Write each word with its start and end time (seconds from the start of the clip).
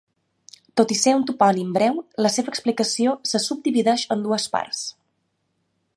Tot 0.79 0.93
i 0.95 0.95
ser 1.01 1.13
un 1.17 1.25
topònim 1.31 1.75
breu, 1.75 1.99
la 2.27 2.31
seva 2.37 2.53
explicació 2.55 3.13
se 3.33 3.45
subdivideix 3.45 4.07
en 4.17 4.29
dues 4.29 4.49
parts. 4.57 4.85